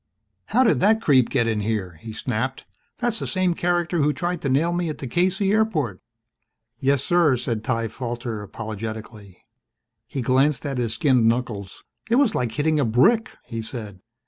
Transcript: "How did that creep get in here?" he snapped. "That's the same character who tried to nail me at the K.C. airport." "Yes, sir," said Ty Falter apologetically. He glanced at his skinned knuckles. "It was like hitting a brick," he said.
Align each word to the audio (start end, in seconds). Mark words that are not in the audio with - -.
"How 0.47 0.63
did 0.63 0.79
that 0.79 0.99
creep 0.99 1.29
get 1.29 1.45
in 1.45 1.59
here?" 1.61 1.97
he 2.01 2.11
snapped. 2.11 2.65
"That's 2.97 3.19
the 3.19 3.27
same 3.27 3.53
character 3.53 3.99
who 3.99 4.13
tried 4.13 4.41
to 4.41 4.49
nail 4.49 4.73
me 4.73 4.89
at 4.89 4.97
the 4.97 5.05
K.C. 5.05 5.51
airport." 5.51 6.01
"Yes, 6.79 7.03
sir," 7.03 7.35
said 7.37 7.63
Ty 7.63 7.89
Falter 7.89 8.41
apologetically. 8.41 9.45
He 10.07 10.23
glanced 10.23 10.65
at 10.65 10.79
his 10.79 10.95
skinned 10.95 11.27
knuckles. 11.27 11.83
"It 12.09 12.15
was 12.15 12.33
like 12.33 12.53
hitting 12.53 12.79
a 12.79 12.83
brick," 12.83 13.37
he 13.45 13.61
said. 13.61 13.99